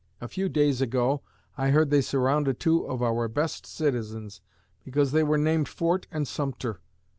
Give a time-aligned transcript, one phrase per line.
[0.19, 1.21] A few days ago
[1.59, 4.41] I heard they surrounded two of our best citizens
[4.83, 6.79] because they were named Fort and Sumter.